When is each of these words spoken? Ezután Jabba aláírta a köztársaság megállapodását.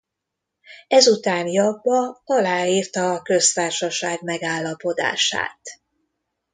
Ezután 0.87 1.47
Jabba 1.47 2.21
aláírta 2.25 3.13
a 3.13 3.21
köztársaság 3.21 4.21
megállapodását. 4.23 5.61